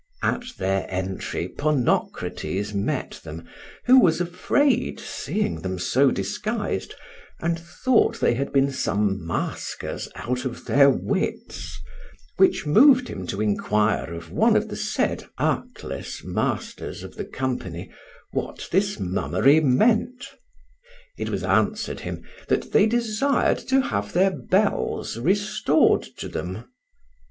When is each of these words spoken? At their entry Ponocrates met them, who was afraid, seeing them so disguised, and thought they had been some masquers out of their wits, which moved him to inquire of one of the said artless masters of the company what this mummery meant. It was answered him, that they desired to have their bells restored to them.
At 0.23 0.45
their 0.57 0.87
entry 0.89 1.47
Ponocrates 1.47 2.73
met 2.73 3.19
them, 3.23 3.47
who 3.85 3.99
was 3.99 4.19
afraid, 4.19 4.99
seeing 4.99 5.61
them 5.61 5.77
so 5.77 6.09
disguised, 6.09 6.95
and 7.39 7.59
thought 7.59 8.19
they 8.19 8.33
had 8.33 8.51
been 8.51 8.71
some 8.71 9.23
masquers 9.23 10.09
out 10.15 10.43
of 10.43 10.65
their 10.65 10.89
wits, 10.89 11.79
which 12.37 12.65
moved 12.65 13.09
him 13.09 13.27
to 13.27 13.41
inquire 13.43 14.11
of 14.15 14.31
one 14.31 14.55
of 14.55 14.69
the 14.69 14.75
said 14.75 15.25
artless 15.37 16.23
masters 16.23 17.03
of 17.03 17.13
the 17.15 17.23
company 17.25 17.91
what 18.31 18.69
this 18.71 18.99
mummery 18.99 19.59
meant. 19.59 20.25
It 21.15 21.29
was 21.29 21.43
answered 21.43 21.99
him, 21.99 22.23
that 22.47 22.71
they 22.71 22.87
desired 22.87 23.59
to 23.67 23.79
have 23.81 24.13
their 24.13 24.31
bells 24.31 25.19
restored 25.19 26.01
to 26.17 26.27
them. 26.27 26.65